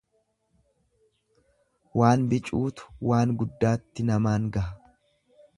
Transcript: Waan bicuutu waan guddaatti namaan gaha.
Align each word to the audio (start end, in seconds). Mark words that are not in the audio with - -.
Waan 2.01 2.25
bicuutu 2.33 2.89
waan 3.11 3.37
guddaatti 3.43 4.11
namaan 4.11 4.53
gaha. 4.57 4.95